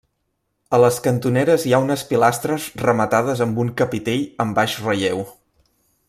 A 0.77 0.79
les 0.83 0.95
cantoneres 1.07 1.65
hi 1.67 1.75
ha 1.77 1.81
unes 1.83 2.05
pilastres 2.13 2.65
rematades 2.85 3.45
amb 3.49 3.63
un 3.67 3.73
capitell 3.83 4.25
amb 4.45 4.59
baix 4.61 4.79
relleu. 4.87 5.23